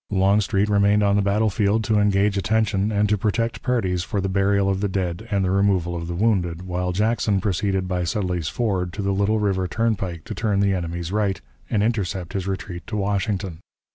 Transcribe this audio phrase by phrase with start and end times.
[0.09, 4.27] Longstreet remained on the battle field to engage attention and to protect parties for the
[4.29, 8.47] burial of the dead and the removal of the wounded, while Jackson proceeded by Sudley's
[8.49, 12.87] Ford to the Little River turnpike to turn the enemy's right, and intercept his retreat
[12.87, 13.59] to Washington.